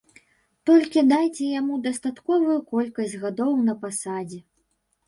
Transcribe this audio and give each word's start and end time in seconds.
Толькі 0.69 1.03
дайце 1.11 1.45
яму 1.59 1.77
дастатковую 1.85 2.59
колькасць 2.73 3.17
гадоў 3.29 3.57
на 3.71 3.79
пасадзе. 3.87 4.47